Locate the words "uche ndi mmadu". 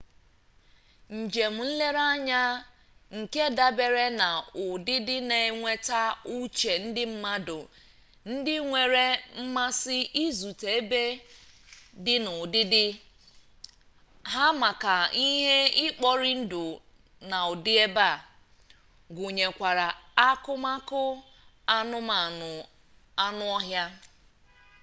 6.37-7.59